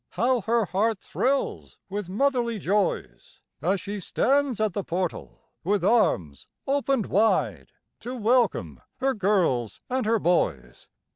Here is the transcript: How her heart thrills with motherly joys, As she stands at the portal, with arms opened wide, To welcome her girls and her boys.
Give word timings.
How 0.13 0.41
her 0.41 0.65
heart 0.65 0.97
thrills 0.99 1.77
with 1.87 2.09
motherly 2.09 2.57
joys, 2.57 3.39
As 3.61 3.79
she 3.81 3.99
stands 3.99 4.59
at 4.59 4.73
the 4.73 4.83
portal, 4.83 5.51
with 5.63 5.83
arms 5.85 6.47
opened 6.65 7.05
wide, 7.05 7.69
To 7.99 8.15
welcome 8.15 8.81
her 8.95 9.13
girls 9.13 9.79
and 9.91 10.07
her 10.07 10.17
boys. 10.17 10.87